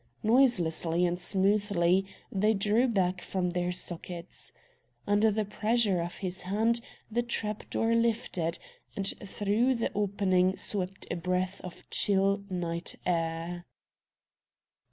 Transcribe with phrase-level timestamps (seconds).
[0.23, 4.51] Noiselessly, and smoothly, they drew back from their sockets.
[5.05, 6.81] Under the pressure of his hand
[7.11, 8.57] the trap door lifted,
[8.95, 13.67] and through the opening swept a breath of chill night air.